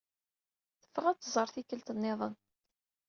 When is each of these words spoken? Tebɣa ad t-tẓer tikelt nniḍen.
Tebɣa 0.81 1.09
ad 1.11 1.17
t-tẓer 1.19 1.47
tikelt 1.53 1.89
nniḍen. 1.95 2.33